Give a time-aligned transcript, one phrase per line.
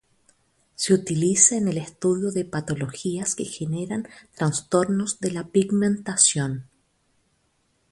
[0.73, 6.67] Se utiliza en el estudio de patologías que generan trastornos de la pigmentación.